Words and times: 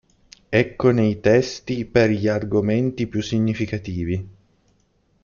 Eccone 0.49 1.05
i 1.09 1.19
testi 1.19 1.85
per 1.85 2.09
gli 2.09 2.27
argomenti 2.27 3.05
più 3.05 3.21
significativi. 3.21 4.27